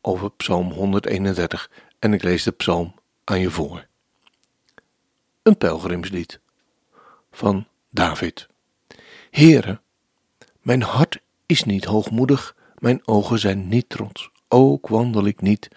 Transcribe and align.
over 0.00 0.30
Psalm 0.30 0.70
131 0.70 1.70
en 1.98 2.12
ik 2.12 2.22
lees 2.22 2.42
de 2.42 2.50
psalm 2.50 2.94
aan 3.24 3.40
je 3.40 3.50
voor. 3.50 3.86
Een 5.42 5.56
pelgrimslied 5.56 6.40
van 7.30 7.66
David. 7.90 8.48
Heere, 9.30 9.80
mijn 10.60 10.82
hart 10.82 11.18
is 11.46 11.64
niet 11.64 11.84
hoogmoedig, 11.84 12.56
mijn 12.78 13.08
ogen 13.08 13.38
zijn 13.38 13.68
niet 13.68 13.88
trots, 13.88 14.30
ook 14.48 14.88
wandel 14.88 15.26
ik 15.26 15.40
niet 15.40 15.68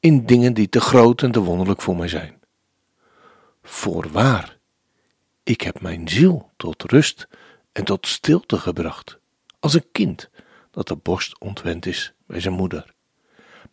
in 0.00 0.26
dingen 0.26 0.54
die 0.54 0.68
te 0.68 0.80
groot 0.80 1.22
en 1.22 1.32
te 1.32 1.40
wonderlijk 1.40 1.82
voor 1.82 1.96
mij 1.96 2.08
zijn. 2.08 2.40
Voorwaar, 3.62 4.58
ik 5.42 5.60
heb 5.60 5.80
mijn 5.80 6.08
ziel 6.08 6.50
tot 6.56 6.82
rust 6.82 7.28
en 7.72 7.84
tot 7.84 8.06
stilte 8.06 8.58
gebracht, 8.58 9.18
als 9.60 9.74
een 9.74 9.90
kind 9.92 10.30
dat 10.70 10.88
de 10.88 10.96
borst 10.96 11.40
ontwend 11.40 11.86
is 11.86 12.14
bij 12.26 12.40
zijn 12.40 12.54
moeder. 12.54 12.94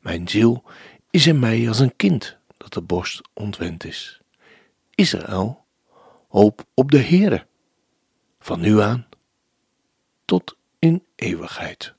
Mijn 0.04 0.28
ziel 0.28 0.64
is 1.10 1.28
in 1.28 1.40
mij 1.40 1.68
als 1.68 1.80
een 1.80 1.96
kind 1.96 2.38
dat 2.58 2.74
de 2.74 2.82
borst 2.82 3.22
ontwend 3.34 3.84
is. 3.86 4.22
Israël, 4.96 5.66
hoop 6.28 6.66
op 6.74 6.92
de 6.92 7.02
Heere, 7.02 7.46
van 8.40 8.60
nu 8.60 8.82
aan 8.82 9.08
tot 10.26 10.56
in 10.80 11.04
eeuwigheid. 11.16 11.94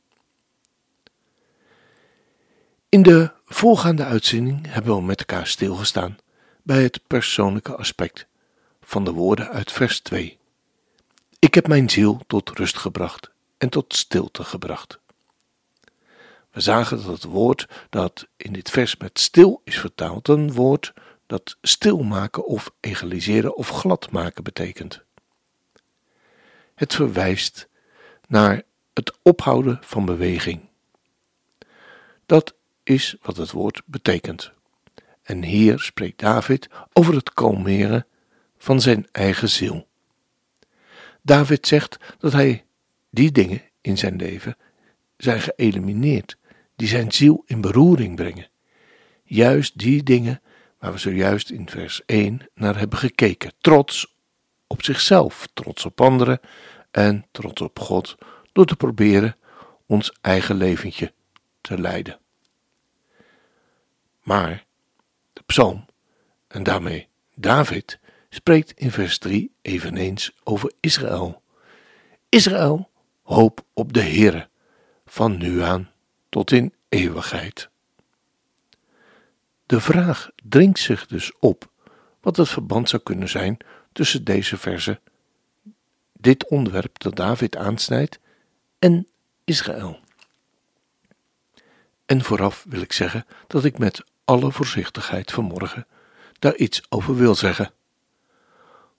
In 2.88 3.02
de 3.02 3.32
voorgaande 3.44 4.05
uitzending 4.05 4.66
hebben 4.66 4.97
we 4.97 5.02
met 5.02 5.19
elkaar 5.19 5.47
stilgestaan 5.47 6.16
bij 6.62 6.82
het 6.82 7.00
persoonlijke 7.06 7.77
aspect 7.77 8.27
van 8.80 9.05
de 9.05 9.12
woorden 9.12 9.48
uit 9.48 9.72
vers 9.72 10.00
2. 10.00 10.38
Ik 11.38 11.55
heb 11.55 11.66
mijn 11.66 11.91
ziel 11.91 12.20
tot 12.27 12.50
rust 12.50 12.77
gebracht 12.77 13.30
en 13.58 13.69
tot 13.69 13.94
stilte 13.94 14.44
gebracht. 14.44 15.02
We 16.55 16.60
zagen 16.60 16.97
dat 16.97 17.06
het 17.06 17.24
woord 17.24 17.69
dat 17.91 18.27
in 18.36 18.52
dit 18.52 18.70
vers 18.70 18.97
met 18.97 19.19
stil 19.19 19.60
is 19.64 19.78
vertaald 19.78 20.28
een 20.28 20.52
woord 20.52 20.92
dat 21.27 21.56
stilmaken 21.62 22.47
of 22.47 22.70
egaliseren 22.80 23.56
of 23.56 23.69
glad 23.69 24.10
maken 24.10 24.44
betekent. 24.44 25.02
Het 26.75 26.94
verwijst 26.94 27.69
naar 28.28 28.62
het 28.92 29.12
ophouden 29.22 29.78
van 29.80 30.05
beweging. 30.05 30.60
Dat 32.27 32.55
is 32.82 33.16
wat 33.22 33.36
het 33.36 33.50
woord 33.50 33.82
betekent. 33.84 34.52
En 35.22 35.42
hier 35.42 35.78
spreekt 35.78 36.19
David 36.19 36.69
over 36.92 37.14
het 37.14 37.32
kalmeren 37.32 38.06
van 38.58 38.80
zijn 38.80 39.08
eigen 39.12 39.48
ziel. 39.48 39.86
David 41.22 41.66
zegt 41.66 41.97
dat 42.19 42.32
hij 42.32 42.64
die 43.10 43.32
dingen 43.32 43.62
in 43.80 43.98
zijn 43.98 44.16
leven 44.16 44.56
zijn 45.16 45.41
geëlimineerd 45.41 46.36
die 46.77 46.89
zijn 46.89 47.12
ziel 47.12 47.43
in 47.47 47.60
beroering 47.60 48.16
brengen. 48.16 48.48
Juist 49.25 49.78
die 49.78 50.03
dingen 50.03 50.43
waar 50.78 50.93
we 50.93 50.98
zojuist 50.98 51.50
in 51.50 51.69
vers 51.69 52.03
1 52.06 52.48
naar 52.54 52.78
hebben 52.78 52.98
gekeken. 52.98 53.53
Trots 53.60 54.15
op 54.66 54.82
zichzelf, 54.82 55.48
trots 55.54 55.84
op 55.84 56.00
anderen 56.00 56.41
en 56.91 57.26
trots 57.31 57.60
op 57.60 57.78
God, 57.78 58.16
door 58.53 58.66
te 58.66 58.76
proberen 58.76 59.37
ons 59.87 60.12
eigen 60.21 60.56
leventje 60.56 61.12
te 61.60 61.78
leiden. 61.78 62.19
Maar 64.22 64.65
de 65.32 65.43
psalm, 65.47 65.87
en 66.47 66.62
daarmee 66.62 67.09
David, 67.34 67.98
spreekt 68.28 68.72
in 68.72 68.91
vers 68.91 69.19
3 69.19 69.53
eveneens 69.62 70.32
over 70.43 70.72
Israël. 70.81 71.43
Israël, 72.28 72.91
hoop 73.22 73.65
op 73.72 73.93
de 73.93 74.03
Heere, 74.03 74.48
van 75.06 75.37
nu 75.37 75.62
aan 75.62 75.93
tot 76.34 76.53
in 76.53 76.75
eeuwigheid. 76.89 77.69
De 79.67 79.81
vraag 79.81 80.31
dringt 80.43 80.78
zich 80.78 81.06
dus 81.06 81.33
op 81.39 81.71
wat 82.21 82.37
het 82.37 82.49
verband 82.49 82.89
zou 82.89 83.03
kunnen 83.03 83.28
zijn 83.28 83.56
tussen 83.93 84.25
deze 84.25 84.56
verse, 84.56 85.00
dit 86.12 86.49
onderwerp 86.49 86.99
dat 86.99 87.17
David 87.17 87.56
aansnijdt, 87.56 88.19
en 88.78 89.09
Israël. 89.45 90.00
En 92.06 92.22
vooraf 92.22 92.65
wil 92.69 92.81
ik 92.81 92.93
zeggen 92.93 93.27
dat 93.47 93.65
ik 93.65 93.78
met 93.78 94.05
alle 94.25 94.53
voorzichtigheid 94.53 95.33
vanmorgen 95.33 95.87
daar 96.39 96.56
iets 96.56 96.83
over 96.89 97.16
wil 97.16 97.34
zeggen. 97.34 97.72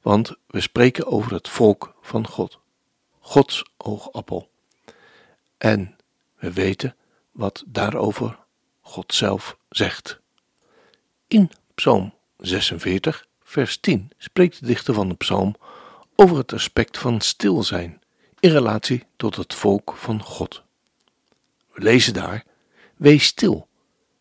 Want 0.02 0.36
we 0.48 0.62
spreken 0.62 1.06
over 1.06 1.34
het 1.34 1.50
volk 1.50 1.96
van 2.02 2.28
God, 2.28 2.60
Gods 3.20 3.66
oogappel. 3.78 4.50
En 5.58 5.96
we 6.36 6.54
weten 6.54 6.96
wat 7.36 7.64
daarover 7.68 8.40
God 8.82 9.14
zelf 9.14 9.58
zegt. 9.70 10.20
In 11.28 11.52
Psalm 11.74 12.14
46, 12.38 13.28
vers 13.44 13.78
10 13.78 14.12
spreekt 14.18 14.60
de 14.60 14.66
dichter 14.66 14.94
van 14.94 15.10
de 15.10 15.16
psalm 15.16 15.56
over 16.16 16.38
het 16.38 16.54
aspect 16.54 16.98
van 16.98 17.22
stil 17.22 17.64
zijn 17.64 18.02
in 18.40 18.52
relatie 18.52 19.04
tot 19.16 19.36
het 19.36 19.54
volk 19.54 19.94
van 19.96 20.24
God. 20.24 20.64
We 21.72 21.82
lezen 21.82 22.14
daar: 22.14 22.46
Wees 22.96 23.26
stil 23.26 23.68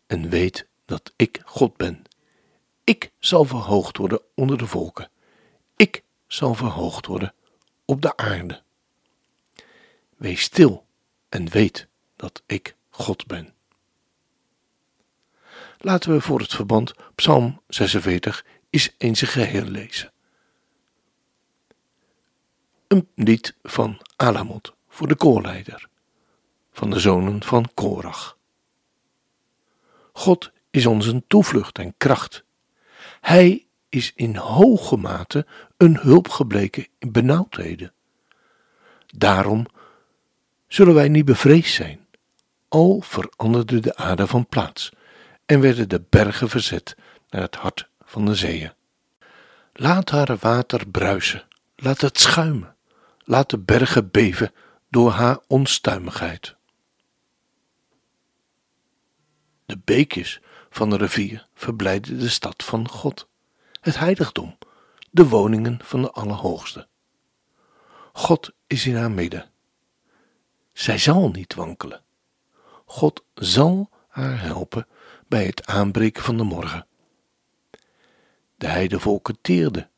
en 0.07 0.29
weet 0.29 0.67
dat 0.85 1.13
ik 1.17 1.41
God 1.45 1.77
ben. 1.77 2.03
Ik 2.85 3.11
zal 3.19 3.45
verhoogd 3.45 3.97
worden 3.97 4.21
onder 4.35 4.59
de 4.59 4.67
volken. 4.67 5.11
Ik 5.77 6.03
zal 6.27 6.55
verhoogd 6.55 7.07
worden 7.07 7.35
op 7.85 8.03
de 8.03 8.17
aarde. 8.17 8.63
Wees 10.17 10.43
stil 10.43 10.87
en 11.29 11.49
weet 11.49 11.89
dat 12.17 12.43
ik 12.47 12.77
God 12.94 13.27
ben. 13.27 13.55
Laten 15.78 16.12
we 16.12 16.21
voor 16.21 16.41
het 16.41 16.55
verband 16.55 16.94
Psalm 17.15 17.60
46 17.69 18.44
eens 18.71 18.94
in 18.99 19.16
zijn 19.16 19.31
geheel 19.31 19.65
lezen. 19.65 20.12
Een 22.88 23.09
lied 23.15 23.54
van 23.62 24.00
Alamot 24.16 24.75
voor 24.88 25.09
de 25.09 25.15
koorleider, 25.15 25.88
van 26.72 26.91
de 26.91 26.99
zonen 26.99 27.43
van 27.43 27.71
Korach. 27.75 28.38
God 30.12 30.53
is 30.71 30.87
ons 30.87 31.06
een 31.06 31.25
toevlucht 31.27 31.78
en 31.78 31.94
kracht. 31.97 32.44
Hij 33.21 33.66
is 33.88 34.12
in 34.15 34.37
hoge 34.37 34.97
mate 34.97 35.47
een 35.77 35.97
hulp 35.97 36.28
gebleken 36.28 36.87
in 36.99 37.12
benauwdheden. 37.12 37.93
Daarom 39.06 39.66
zullen 40.69 40.94
wij 40.94 41.09
niet 41.09 41.25
bevreesd 41.25 41.75
zijn 41.75 42.03
al 42.69 43.01
veranderde 43.01 43.81
de 43.81 43.97
aarde 43.97 44.27
van 44.27 44.47
plaats 44.47 44.93
en 45.47 45.61
werden 45.61 45.89
de 45.89 46.03
bergen 46.11 46.49
verzet 46.49 46.97
naar 47.29 47.43
het 47.43 47.55
hart 47.55 47.89
van 48.05 48.25
de 48.25 48.35
zeeën. 48.35 48.73
Laat 49.73 50.11
haar 50.11 50.37
water 50.37 50.89
bruisen, 50.89 51.47
laat 51.77 52.01
het 52.01 52.21
schuimen, 52.21 52.77
laat 53.25 53.51
de 53.51 53.59
bergen 53.59 54.11
beven 54.11 54.53
door 54.89 55.11
haar 55.11 55.39
onstuimigheid. 55.47 56.57
De 59.67 59.78
beekjes 59.84 60.41
van 60.71 60.91
de 60.91 60.97
rivier 60.97 61.47
verblijden 61.55 62.19
de 62.19 62.28
stad 62.28 62.65
van 62.65 62.89
God, 62.89 63.28
het 63.81 63.99
heiligdom, 63.99 64.59
de 65.10 65.28
woningen 65.28 65.78
van 65.83 66.03
de 66.03 66.10
Allerhoogste. 66.10 66.87
God 68.13 68.51
is 68.67 68.87
in 68.87 68.97
haar 68.97 69.10
midden. 69.10 69.51
Zij 70.72 70.99
zal 70.99 71.31
niet 71.31 71.55
wankelen. 71.55 72.03
God 72.95 73.25
zal 73.35 73.91
haar 74.09 74.41
helpen 74.41 74.87
bij 75.29 75.45
het 75.47 75.67
aanbreken 75.67 76.23
van 76.23 76.37
de 76.37 76.43
morgen. 76.43 76.87
De 78.57 78.67
heidevolken 78.67 79.39
teerden, 79.41 79.91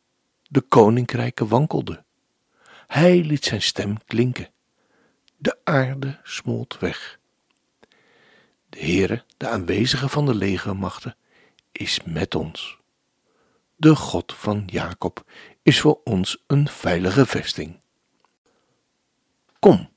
de 0.42 0.60
koninkrijken 0.60 1.48
wankelden. 1.48 2.04
Hij 2.86 3.24
liet 3.24 3.44
zijn 3.44 3.62
stem 3.62 3.96
klinken. 4.06 4.50
De 5.36 5.58
aarde 5.64 6.20
smolt 6.22 6.78
weg. 6.78 7.18
De 8.68 8.78
Heere, 8.78 9.24
de 9.36 9.48
aanwezige 9.48 10.08
van 10.08 10.26
de 10.26 10.34
legermachten, 10.34 11.16
is 11.72 12.00
met 12.04 12.34
ons. 12.34 12.78
De 13.76 13.96
God 13.96 14.32
van 14.34 14.62
Jacob 14.66 15.24
is 15.62 15.80
voor 15.80 16.00
ons 16.04 16.42
een 16.46 16.68
veilige 16.68 17.26
vesting. 17.26 17.80
Kom, 19.58 19.88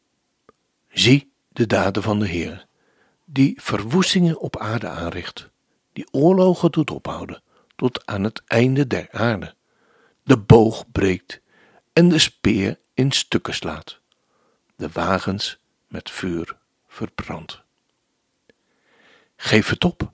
zie 0.89 1.31
de 1.49 1.67
daden 1.67 2.03
van 2.03 2.19
de 2.19 2.27
Heer 2.27 2.67
die 3.31 3.61
verwoestingen 3.61 4.39
op 4.39 4.57
aarde 4.57 4.87
aanricht, 4.87 5.49
die 5.93 6.07
oorlogen 6.11 6.71
doet 6.71 6.91
ophouden 6.91 7.41
tot 7.75 8.05
aan 8.05 8.23
het 8.23 8.41
einde 8.47 8.87
der 8.87 9.07
aarde, 9.11 9.55
de 10.23 10.37
boog 10.37 10.91
breekt 10.91 11.41
en 11.93 12.09
de 12.09 12.19
speer 12.19 12.79
in 12.93 13.11
stukken 13.11 13.53
slaat, 13.53 13.99
de 14.75 14.89
wagens 14.89 15.59
met 15.87 16.11
vuur 16.11 16.57
verbrandt. 16.87 17.61
Geef 19.35 19.69
het 19.69 19.83
op 19.83 20.11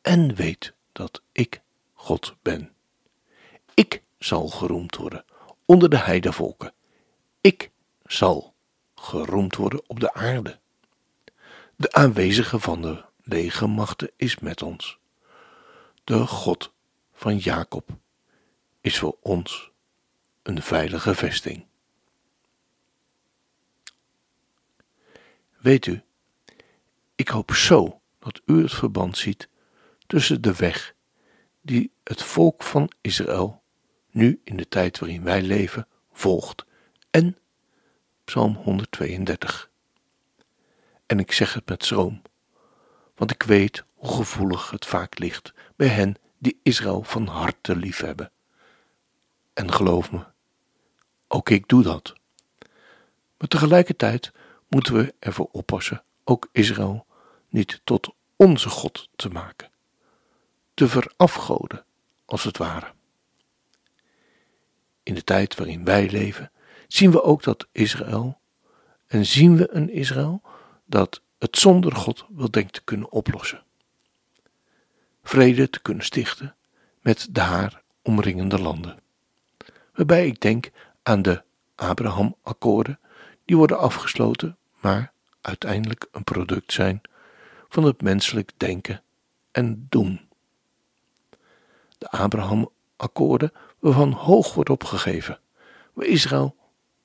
en 0.00 0.34
weet 0.34 0.74
dat 0.92 1.22
ik 1.32 1.60
God 1.92 2.34
ben. 2.42 2.72
Ik 3.74 4.02
zal 4.18 4.48
geroemd 4.48 4.96
worden 4.96 5.24
onder 5.64 5.90
de 5.90 5.98
heidevolken. 5.98 6.72
Ik 7.40 7.70
zal 8.04 8.54
geroemd 8.94 9.56
worden 9.56 9.82
op 9.86 10.00
de 10.00 10.14
aarde. 10.14 10.59
De 11.80 11.92
aanwezige 11.92 12.58
van 12.58 12.82
de 12.82 13.04
legermachten 13.22 14.10
is 14.16 14.38
met 14.38 14.62
ons. 14.62 14.98
De 16.04 16.26
God 16.26 16.72
van 17.12 17.36
Jacob 17.36 17.88
is 18.80 18.98
voor 18.98 19.16
ons 19.20 19.70
een 20.42 20.62
veilige 20.62 21.14
vesting. 21.14 21.66
Weet 25.58 25.86
u, 25.86 26.02
ik 27.14 27.28
hoop 27.28 27.54
zo 27.54 28.00
dat 28.18 28.40
u 28.46 28.62
het 28.62 28.74
verband 28.74 29.18
ziet 29.18 29.48
tussen 30.06 30.42
de 30.42 30.54
weg 30.54 30.94
die 31.60 31.92
het 32.04 32.22
volk 32.22 32.62
van 32.62 32.90
Israël 33.00 33.62
nu 34.10 34.40
in 34.44 34.56
de 34.56 34.68
tijd 34.68 34.98
waarin 34.98 35.22
wij 35.22 35.42
leven 35.42 35.88
volgt 36.12 36.64
en 37.10 37.38
Psalm 38.24 38.54
132. 38.54 39.69
En 41.10 41.18
ik 41.18 41.32
zeg 41.32 41.54
het 41.54 41.68
met 41.68 41.84
schroom, 41.84 42.22
want 43.14 43.30
ik 43.30 43.42
weet 43.42 43.84
hoe 43.94 44.16
gevoelig 44.16 44.70
het 44.70 44.86
vaak 44.86 45.18
ligt 45.18 45.52
bij 45.76 45.86
hen 45.86 46.16
die 46.38 46.60
Israël 46.62 47.02
van 47.02 47.26
harte 47.26 47.76
liefhebben. 47.76 48.30
En 49.52 49.72
geloof 49.72 50.12
me, 50.12 50.24
ook 51.28 51.50
ik 51.50 51.68
doe 51.68 51.82
dat. 51.82 52.14
Maar 53.38 53.48
tegelijkertijd 53.48 54.32
moeten 54.68 54.94
we 54.94 55.14
ervoor 55.18 55.48
oppassen 55.52 56.02
ook 56.24 56.48
Israël 56.52 57.06
niet 57.48 57.80
tot 57.84 58.14
onze 58.36 58.68
God 58.68 59.08
te 59.16 59.28
maken, 59.28 59.70
te 60.74 60.88
verafgoden 60.88 61.84
als 62.24 62.44
het 62.44 62.56
ware. 62.56 62.92
In 65.02 65.14
de 65.14 65.24
tijd 65.24 65.54
waarin 65.54 65.84
wij 65.84 66.10
leven, 66.10 66.50
zien 66.88 67.10
we 67.10 67.22
ook 67.22 67.42
dat 67.42 67.68
Israël, 67.72 68.40
en 69.06 69.26
zien 69.26 69.56
we 69.56 69.74
een 69.74 69.90
Israël 69.90 70.42
dat 70.90 71.20
het 71.38 71.58
zonder 71.58 71.96
God 71.96 72.24
wil 72.28 72.50
denken 72.50 72.72
te 72.72 72.84
kunnen 72.84 73.12
oplossen. 73.12 73.62
Vrede 75.22 75.70
te 75.70 75.80
kunnen 75.80 76.04
stichten 76.04 76.54
met 77.00 77.28
de 77.30 77.40
haar 77.40 77.82
omringende 78.02 78.58
landen. 78.58 78.98
Waarbij 79.94 80.26
ik 80.26 80.40
denk 80.40 80.70
aan 81.02 81.22
de 81.22 81.42
Abraham-akkoorden, 81.74 82.98
die 83.44 83.56
worden 83.56 83.78
afgesloten, 83.78 84.56
maar 84.80 85.12
uiteindelijk 85.40 86.08
een 86.12 86.24
product 86.24 86.72
zijn 86.72 87.00
van 87.68 87.84
het 87.84 88.02
menselijk 88.02 88.50
denken 88.56 89.02
en 89.50 89.86
doen. 89.88 90.28
De 91.98 92.10
Abraham-akkoorden 92.10 93.52
waarvan 93.78 94.12
hoog 94.12 94.54
wordt 94.54 94.70
opgegeven, 94.70 95.38
waar 95.92 96.06
Israël 96.06 96.56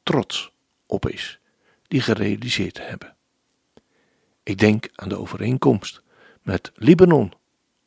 trots 0.03 0.51
op 0.85 1.09
is, 1.09 1.39
die 1.87 2.01
gerealiseerd 2.01 2.87
hebben. 2.87 3.14
Ik 4.45 4.57
denk 4.57 4.89
aan 4.95 5.09
de 5.09 5.17
overeenkomst 5.17 6.01
met 6.41 6.71
Libanon 6.75 7.33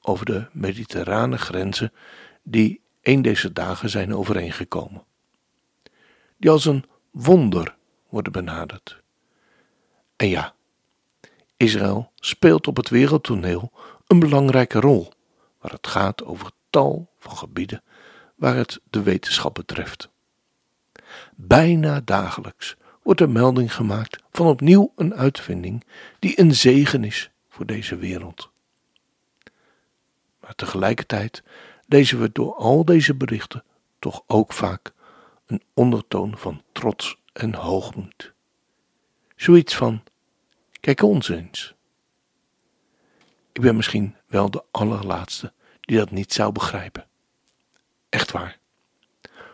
over 0.02 0.26
de 0.26 0.46
mediterrane 0.52 1.38
grenzen 1.38 1.92
die 2.42 2.80
een 3.02 3.22
deze 3.22 3.52
dagen 3.52 3.90
zijn 3.90 4.14
overeengekomen. 4.14 5.04
Die 6.36 6.50
als 6.50 6.64
een 6.64 6.84
wonder 7.10 7.76
worden 8.08 8.32
benaderd. 8.32 9.02
En 10.16 10.28
ja, 10.28 10.54
Israël 11.56 12.12
speelt 12.14 12.66
op 12.66 12.76
het 12.76 12.88
wereldtoneel 12.88 13.72
een 14.06 14.18
belangrijke 14.18 14.80
rol, 14.80 15.12
waar 15.60 15.72
het 15.72 15.86
gaat 15.86 16.24
over 16.24 16.50
tal 16.70 17.10
van 17.18 17.36
gebieden 17.36 17.82
waar 18.34 18.56
het 18.56 18.80
de 18.90 19.02
wetenschap 19.02 19.54
betreft. 19.54 20.08
Bijna 21.34 22.00
dagelijks 22.00 22.76
wordt 23.08 23.22
er 23.22 23.30
melding 23.30 23.74
gemaakt 23.74 24.22
van 24.30 24.46
opnieuw 24.46 24.92
een 24.96 25.14
uitvinding 25.14 25.84
die 26.18 26.40
een 26.40 26.54
zegen 26.54 27.04
is 27.04 27.30
voor 27.48 27.66
deze 27.66 27.96
wereld. 27.96 28.50
Maar 30.40 30.54
tegelijkertijd 30.54 31.42
lezen 31.86 32.20
we 32.20 32.30
door 32.32 32.54
al 32.54 32.84
deze 32.84 33.14
berichten 33.14 33.64
toch 33.98 34.22
ook 34.26 34.52
vaak 34.52 34.92
een 35.46 35.62
ondertoon 35.74 36.38
van 36.38 36.62
trots 36.72 37.16
en 37.32 37.54
hoogmoed. 37.54 38.32
Zoiets 39.36 39.76
van: 39.76 40.02
kijk 40.80 41.02
ons 41.02 41.28
eens. 41.28 41.74
Ik 43.52 43.60
ben 43.60 43.76
misschien 43.76 44.16
wel 44.26 44.50
de 44.50 44.64
allerlaatste 44.70 45.52
die 45.80 45.96
dat 45.96 46.10
niet 46.10 46.32
zou 46.32 46.52
begrijpen. 46.52 47.06
Echt 48.08 48.32
waar. 48.32 48.58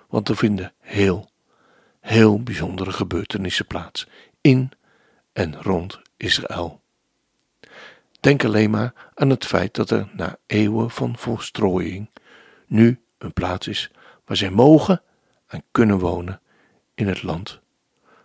Want 0.08 0.28
er 0.28 0.36
vinden 0.36 0.72
heel, 0.78 1.32
heel 2.04 2.42
bijzondere 2.42 2.92
gebeurtenissen 2.92 3.66
plaats 3.66 4.06
in 4.40 4.70
en 5.32 5.62
rond 5.62 6.00
Israël. 6.16 6.80
Denk 8.20 8.44
alleen 8.44 8.70
maar 8.70 9.10
aan 9.14 9.30
het 9.30 9.46
feit 9.46 9.74
dat 9.74 9.90
er 9.90 10.10
na 10.12 10.38
eeuwen 10.46 10.90
van 10.90 11.16
verstrooiing 11.16 12.10
nu 12.66 13.00
een 13.18 13.32
plaats 13.32 13.68
is 13.68 13.90
waar 14.24 14.36
zij 14.36 14.50
mogen 14.50 15.02
en 15.46 15.64
kunnen 15.70 15.98
wonen 15.98 16.40
in 16.94 17.08
het 17.08 17.22
land 17.22 17.60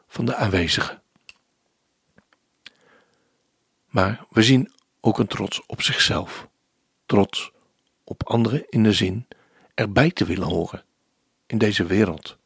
van 0.07 0.25
de 0.25 0.35
aanwezigen. 0.35 1.01
Maar 3.87 4.25
we 4.29 4.43
zien 4.43 4.71
ook 4.99 5.19
een 5.19 5.27
trots 5.27 5.65
op 5.65 5.81
zichzelf, 5.81 6.47
trots 7.05 7.51
op 8.03 8.23
anderen 8.23 8.69
in 8.69 8.83
de 8.83 8.93
zin 8.93 9.27
erbij 9.73 10.11
te 10.11 10.25
willen 10.25 10.47
horen 10.47 10.83
in 11.45 11.57
deze 11.57 11.85
wereld 11.85 12.38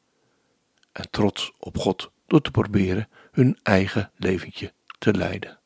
en 0.94 1.10
trots 1.10 1.52
op 1.58 1.78
God 1.78 2.12
door 2.28 2.42
te 2.42 2.52
proberen 2.52 3.10
hun 3.32 3.60
eigen 3.64 4.12
leventje 4.16 4.74
te 5.00 5.14
leiden. 5.14 5.60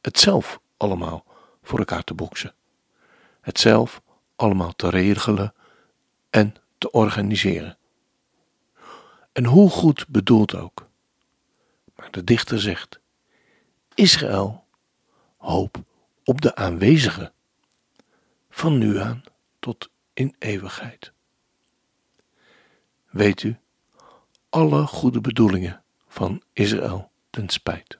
Het 0.00 0.18
zelf 0.18 0.60
allemaal 0.76 1.24
voor 1.62 1.78
elkaar 1.78 2.04
te 2.04 2.14
boksen. 2.14 2.54
Het 3.40 3.58
zelf 3.58 4.02
allemaal 4.36 4.72
te 4.72 4.88
regelen 4.88 5.54
en 6.30 6.54
te 6.78 6.90
organiseren. 6.90 7.78
En 9.32 9.44
hoe 9.44 9.70
goed 9.70 10.08
bedoeld 10.08 10.54
ook. 10.54 10.88
Maar 11.96 12.10
de 12.10 12.24
dichter 12.24 12.60
zegt: 12.60 13.00
Israël, 13.94 14.64
hoop 15.36 15.82
op 16.24 16.40
de 16.40 16.54
aanwezige, 16.54 17.32
van 18.50 18.78
nu 18.78 18.98
aan 18.98 19.24
tot 19.58 19.90
in 20.12 20.34
eeuwigheid. 20.38 21.12
Weet 23.10 23.42
u, 23.42 23.56
alle 24.54 24.86
goede 24.86 25.20
bedoelingen 25.20 25.82
van 26.08 26.42
Israël 26.52 27.10
ten 27.30 27.48
spijt. 27.48 27.98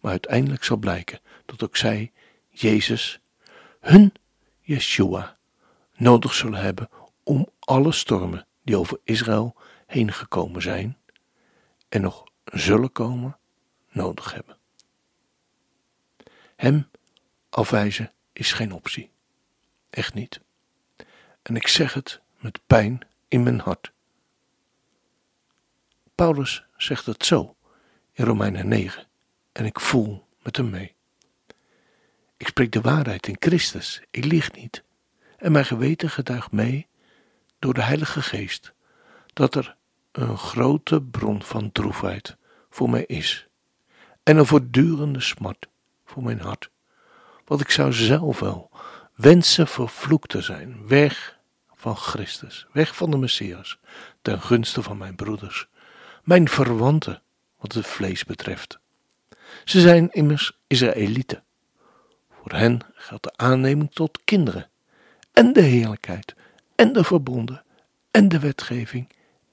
Maar 0.00 0.10
uiteindelijk 0.10 0.64
zal 0.64 0.76
blijken 0.76 1.20
dat 1.46 1.62
ook 1.62 1.76
zij, 1.76 2.12
Jezus, 2.48 3.20
hun 3.80 4.12
Yeshua, 4.60 5.36
nodig 5.96 6.34
zullen 6.34 6.60
hebben 6.60 6.88
om 7.22 7.48
alle 7.58 7.92
stormen 7.92 8.46
die 8.62 8.76
over 8.76 8.98
Israël 9.04 9.56
heen 9.86 10.12
gekomen 10.12 10.62
zijn 10.62 10.98
en 11.88 12.00
nog 12.00 12.24
zullen 12.44 12.92
komen, 12.92 13.38
nodig 13.88 14.34
hebben. 14.34 14.56
Hem 16.56 16.90
afwijzen 17.48 18.12
is 18.32 18.52
geen 18.52 18.72
optie. 18.72 19.10
Echt 19.90 20.14
niet. 20.14 20.40
En 21.42 21.56
ik 21.56 21.66
zeg 21.66 21.94
het 21.94 22.20
met 22.38 22.60
pijn 22.66 23.06
in 23.28 23.42
mijn 23.42 23.60
hart. 23.60 23.92
Paulus 26.20 26.64
zegt 26.76 27.06
het 27.06 27.24
zo 27.24 27.56
in 28.12 28.24
Romeinen 28.24 28.68
9 28.68 29.06
en 29.52 29.64
ik 29.64 29.80
voel 29.80 30.26
met 30.42 30.56
hem 30.56 30.70
mee. 30.70 30.94
Ik 32.36 32.46
spreek 32.46 32.72
de 32.72 32.80
waarheid 32.80 33.26
in 33.26 33.36
Christus, 33.38 34.02
ik 34.10 34.24
lieg 34.24 34.52
niet. 34.52 34.82
En 35.36 35.52
mijn 35.52 35.64
geweten 35.64 36.10
getuigt 36.10 36.52
mee 36.52 36.86
door 37.58 37.74
de 37.74 37.82
Heilige 37.82 38.22
Geest 38.22 38.72
dat 39.32 39.54
er 39.54 39.76
een 40.12 40.38
grote 40.38 41.02
bron 41.02 41.42
van 41.42 41.72
droefheid 41.72 42.36
voor 42.70 42.90
mij 42.90 43.04
is. 43.04 43.46
En 44.22 44.36
een 44.36 44.46
voortdurende 44.46 45.20
smart 45.20 45.68
voor 46.04 46.22
mijn 46.22 46.40
hart. 46.40 46.70
Want 47.44 47.60
ik 47.60 47.70
zou 47.70 47.92
zelf 47.92 48.38
wel 48.40 48.70
wensen 49.14 49.66
vervloekt 49.66 50.28
te 50.28 50.40
zijn, 50.40 50.86
weg 50.86 51.38
van 51.74 51.96
Christus, 51.96 52.66
weg 52.72 52.96
van 52.96 53.10
de 53.10 53.16
Messias, 53.16 53.78
ten 54.22 54.40
gunste 54.40 54.82
van 54.82 54.98
mijn 54.98 55.14
broeders, 55.14 55.68
mijn 56.22 56.48
verwanten, 56.48 57.22
wat 57.58 57.72
het 57.72 57.86
vlees 57.86 58.24
betreft. 58.24 58.78
Ze 59.64 59.80
zijn 59.80 60.10
immers 60.10 60.58
Israëlieten, 60.66 61.42
Voor 62.30 62.52
hen 62.52 62.80
geldt 62.94 63.22
de 63.22 63.36
aanneming 63.36 63.92
tot 63.92 64.24
kinderen. 64.24 64.70
En 65.32 65.52
de 65.52 65.62
heerlijkheid 65.62 66.34
en 66.74 66.92
de 66.92 67.04
verbonden 67.04 67.64
en 68.10 68.28
de 68.28 68.38
wetgeving 68.38 69.08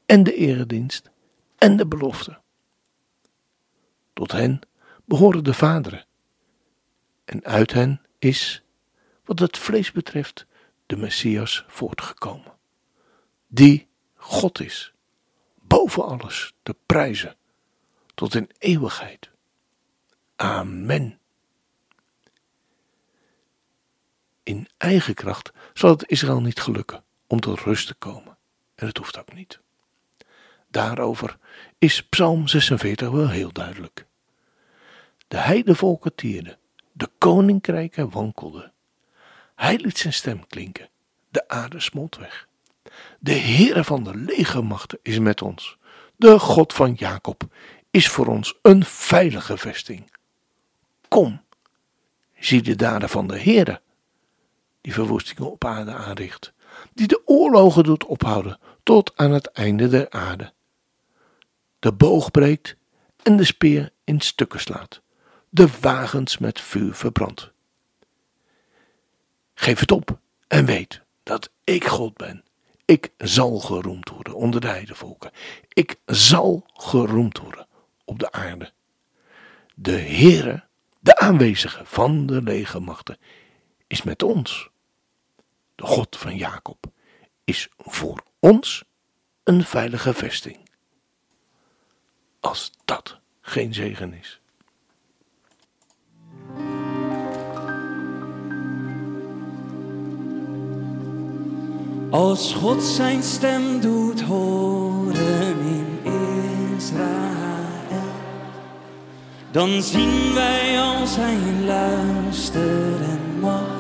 en 0.06 0.24
de 0.24 0.34
eredienst 0.34 1.10
en 1.58 1.78
de 1.78 1.88
belofte. 1.88 2.40
Tot 4.14 4.32
hen 4.32 4.60
behoren 5.06 5.44
de 5.44 5.54
vaderen. 5.54 6.06
En 7.26 7.46
uit 7.46 7.74
hen 7.74 8.02
is, 8.20 8.64
wat 9.26 9.40
het 9.40 9.58
vlees 9.58 9.92
betreft, 9.92 10.46
de 10.86 10.98
Messias 10.98 11.66
voortgekomen, 11.68 12.54
die 13.48 13.88
God 14.16 14.60
is, 14.60 14.94
boven 15.88 16.12
alles 16.12 16.54
te 16.64 16.76
prijzen, 16.86 17.36
tot 18.14 18.36
in 18.36 18.50
eeuwigheid. 18.58 19.30
Amen. 20.36 21.20
In 24.44 24.68
eigen 24.78 25.14
kracht 25.14 25.52
zal 25.74 25.90
het 25.90 26.10
Israël 26.10 26.42
niet 26.42 26.60
gelukken 26.60 27.04
om 27.28 27.40
tot 27.40 27.60
rust 27.60 27.88
te 27.88 27.94
komen, 27.94 28.38
en 28.76 28.88
het 28.88 28.98
hoeft 28.98 29.20
ook 29.20 29.34
niet. 29.34 29.60
Daarover 30.68 31.38
is 31.78 32.04
Psalm 32.04 32.48
46 32.48 33.10
wel 33.10 33.30
heel 33.30 33.52
duidelijk. 33.52 34.06
De 35.28 35.38
heidevolken 35.38 36.16
tierden, 36.16 36.58
de 36.92 37.10
koninkrijken 37.18 38.10
wankelden. 38.10 38.74
Hij 39.56 39.78
liet 39.78 39.98
zijn 39.98 40.14
stem 40.14 40.48
klinken, 40.48 40.90
de 41.30 41.48
aarde 41.48 41.80
smolt 41.80 42.18
weg. 42.18 42.48
De 43.20 43.34
Heere 43.34 43.84
van 43.84 44.04
de 44.04 44.16
legermachten 44.16 45.00
is 45.02 45.20
met 45.20 45.42
ons. 45.42 45.77
De 46.20 46.40
God 46.40 46.74
van 46.74 46.94
Jacob 46.94 47.44
is 47.92 48.10
voor 48.10 48.28
ons 48.28 48.60
een 48.62 48.86
veilige 48.86 49.58
vesting. 49.58 50.12
Kom, 51.08 51.42
zie 52.40 52.62
de 52.62 52.76
daden 52.76 53.10
van 53.10 53.28
de 53.28 53.40
Heere, 53.40 53.82
die 54.82 54.94
verwoestingen 54.94 55.52
op 55.52 55.66
aarde 55.66 55.94
aanricht, 55.94 56.54
die 56.94 57.08
de 57.08 57.22
oorlogen 57.26 57.84
doet 57.84 58.06
ophouden 58.06 58.60
tot 58.84 59.12
aan 59.16 59.32
het 59.32 59.48
einde 59.48 59.88
der 59.88 60.10
aarde. 60.10 60.54
De 61.80 61.94
boog 61.94 62.32
breekt 62.32 62.76
en 63.24 63.38
de 63.38 63.46
speer 63.46 63.92
in 64.04 64.20
stukken 64.20 64.60
slaat, 64.60 65.02
de 65.50 65.70
wagens 65.82 66.38
met 66.38 66.62
vuur 66.62 66.94
verbrandt. 66.94 67.52
Geef 69.54 69.80
het 69.80 69.92
op 69.92 70.20
en 70.48 70.66
weet 70.66 71.02
dat 71.24 71.52
ik 71.64 71.86
God 71.86 72.14
ben. 72.14 72.47
Ik 72.88 73.12
zal 73.18 73.60
geroemd 73.60 74.10
worden 74.10 74.34
onder 74.34 74.62
de 74.62 74.68
heidevolken. 74.68 75.32
Ik 75.70 75.96
zal 76.06 76.66
geroemd 76.74 77.38
worden 77.38 77.68
op 78.06 78.20
de 78.20 78.32
aarde. 78.32 78.72
De 79.76 79.92
Heere, 79.92 80.64
de 81.00 81.18
aanwezige 81.18 81.86
van 81.86 82.26
de 82.26 82.42
legermachten, 82.42 83.18
is 83.88 84.04
met 84.04 84.24
ons. 84.24 84.70
De 85.76 85.86
God 85.86 86.18
van 86.18 86.36
Jacob 86.36 86.86
is 87.44 87.70
voor 87.78 88.24
ons 88.40 88.84
een 89.44 89.64
veilige 89.64 90.14
vesting. 90.14 90.70
Als 92.40 92.72
dat 92.86 93.20
geen 93.42 93.74
zegen 93.74 94.14
is. 94.14 94.42
Als 102.10 102.54
God 102.54 102.84
zijn 102.84 103.24
stem 103.24 103.80
doet 103.82 104.22
horen 104.22 105.58
in 105.66 106.12
Israël, 106.78 108.08
dan 109.52 109.82
zien 109.82 110.34
wij 110.34 110.82
als 110.82 111.16
hij 111.16 111.38
luisteren 111.66 113.20
mag. 113.40 113.76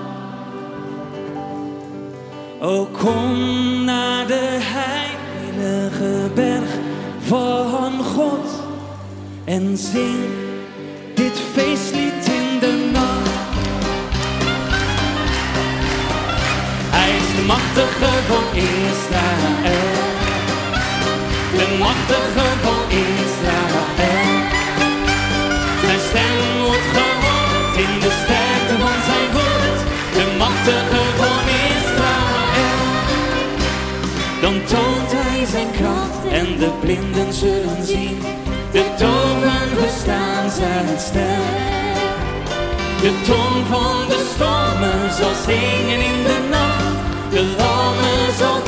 O 2.60 2.88
kom 2.92 3.84
naar 3.84 4.28
de 4.28 4.58
heilige 4.60 6.30
berg 6.34 6.70
van 7.20 8.04
God 8.04 8.64
en 9.44 9.78
zing 9.78 10.26
dit 11.16 11.40
feestlied 11.54 12.26
in 12.26 12.60
de 12.60 12.90
nacht. 12.92 13.17
De 17.38 17.44
machtige 17.46 18.12
van 18.28 18.46
Israël. 18.54 20.06
De 21.58 21.68
machtige 21.80 22.48
van 22.66 22.82
Israël. 22.90 24.36
Zijn 25.82 26.00
stem 26.10 26.40
wordt 26.66 26.90
gehoord 26.96 27.76
in 27.86 28.00
de 28.00 28.12
sterkte 28.24 28.76
van 28.84 29.00
zijn 29.10 29.28
woord. 29.36 29.80
De 30.18 30.26
machtige 30.38 31.04
van 31.22 31.42
Israël. 31.74 32.82
Dan 34.42 34.56
toont 34.66 35.12
hij 35.16 35.46
zijn 35.46 35.72
kracht 35.72 36.22
en 36.32 36.58
de 36.60 36.72
blinden 36.80 37.34
zullen 37.34 37.84
zien. 37.84 38.20
De 38.72 38.84
doven 38.98 39.68
verstaan 39.80 40.50
zijn 40.50 41.00
stem. 41.00 41.46
De 43.02 43.12
toon 43.26 43.66
van 43.70 44.08
de 44.08 44.32
stormen 44.34 45.14
zal 45.14 45.34
zingen 45.46 46.00
in 46.00 46.24
de 46.24 46.48
nacht. 46.50 46.77
De 47.30 47.56
lammen 47.58 48.38
zal 48.38 48.67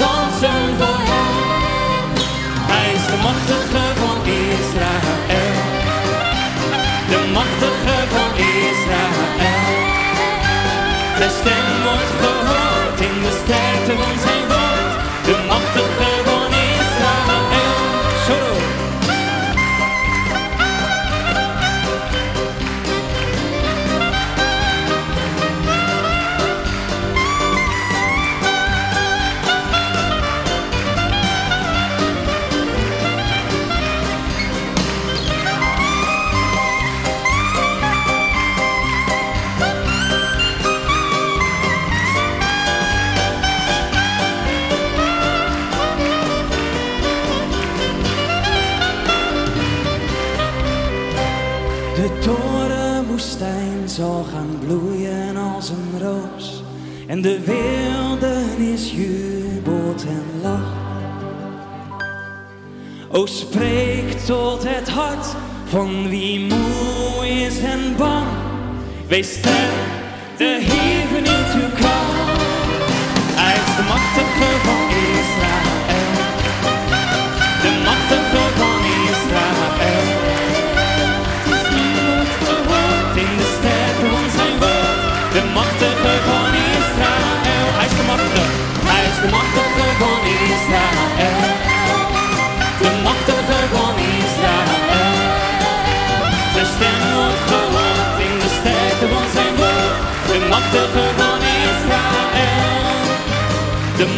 jubelt 59.99 60.05
en 60.05 60.41
lacht. 60.41 60.77
O 63.11 63.25
spreek 63.25 64.11
tot 64.11 64.63
het 64.63 64.89
hart 64.89 65.25
van 65.65 66.09
wie 66.09 66.39
moe 66.39 67.27
is 67.27 67.59
en 67.59 67.95
bang. 67.97 68.27
Wees 69.07 69.31
sterk, 69.31 69.87
de 70.37 70.59
Heer 70.61 71.07
vernieuwt 71.07 71.53
uw 71.53 71.75
kracht. 71.75 72.41
Hij 73.35 73.55
is 73.55 73.75
de 73.75 73.83
machtige 73.87 74.59
van 74.63 74.89
Israël. 74.89 75.68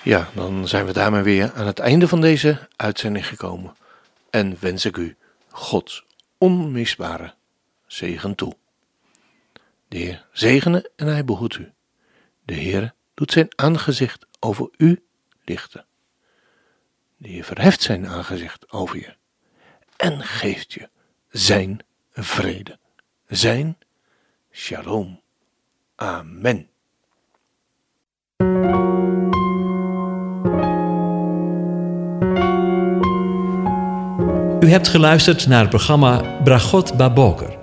Ja, 0.02 0.28
dan 0.34 0.68
zijn 0.68 0.86
we 0.86 0.92
daarmee 0.92 1.22
weer 1.22 1.52
aan 1.54 1.66
het 1.66 1.78
einde 1.78 2.08
van 2.08 2.20
deze 2.20 2.68
uitzending 2.76 3.26
gekomen. 3.26 3.76
En 4.30 4.56
wens 4.60 4.84
ik 4.84 4.96
u 4.96 5.16
Gods 5.50 6.04
onmisbare 6.38 7.34
zegen 7.86 8.34
toe. 8.34 8.56
De 9.88 9.98
Heer 9.98 10.26
zegene 10.32 10.90
en 10.96 11.06
hij 11.06 11.24
behoedt 11.24 11.56
u. 11.56 11.72
De 12.44 12.54
Heer 12.54 12.94
doet 13.14 13.32
zijn 13.32 13.48
aangezicht 13.56 14.26
over 14.40 14.68
u 14.76 15.02
lichten. 15.44 15.85
Heer 17.22 17.44
verheft 17.44 17.82
zijn 17.82 18.08
aangezicht 18.08 18.72
over 18.72 18.96
je 18.96 19.14
en 19.96 20.22
geeft 20.22 20.72
je 20.72 20.88
zijn 21.30 21.78
vrede, 22.12 22.78
zijn 23.28 23.78
shalom. 24.52 25.20
Amen. 25.94 26.68
U 34.60 34.70
hebt 34.70 34.88
geluisterd 34.88 35.46
naar 35.46 35.60
het 35.60 35.68
programma 35.68 36.40
Bragot 36.44 36.96
Baboker. 36.96 37.58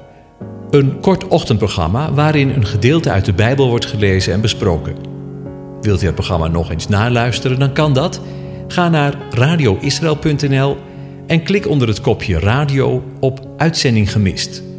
Een 0.70 1.00
kort 1.00 1.28
ochtendprogramma 1.28 2.14
waarin 2.14 2.50
een 2.50 2.66
gedeelte 2.66 3.12
uit 3.12 3.26
de 3.26 3.34
Bijbel 3.34 3.70
wordt 3.70 3.86
gelezen 3.86 4.34
en 4.34 4.42
besproken. 4.42 4.96
Wilt 5.82 6.02
u 6.02 6.06
het 6.06 6.16
programma 6.16 6.48
nog 6.48 6.72
eens 6.72 6.88
naluisteren, 6.88 7.60
dan 7.60 7.74
kan 7.74 7.94
dat. 7.94 8.22
Ga 8.67 8.89
naar 8.89 9.17
radioisrael.nl 9.29 10.77
en 11.27 11.43
klik 11.43 11.67
onder 11.67 11.88
het 11.88 12.01
kopje 12.01 12.39
radio 12.39 13.03
op 13.20 13.39
Uitzending 13.58 14.12
gemist. 14.12 14.73